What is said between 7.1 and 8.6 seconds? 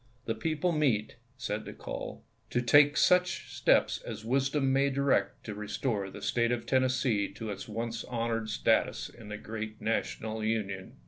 to its once honored